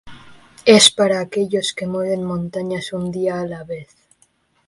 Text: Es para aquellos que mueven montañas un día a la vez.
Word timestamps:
Es 0.65 0.89
para 0.89 1.19
aquellos 1.19 1.73
que 1.73 1.85
mueven 1.85 2.23
montañas 2.23 2.91
un 2.91 3.11
día 3.11 3.39
a 3.39 3.45
la 3.45 3.63
vez. 3.63 3.87